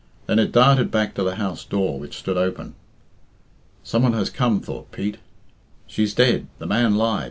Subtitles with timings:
[0.25, 2.73] Then it darted back to the house door, which stood open.
[3.83, 5.17] "Some one has come," thought Pete.
[5.85, 6.47] "She's dead.
[6.57, 7.19] The man lied.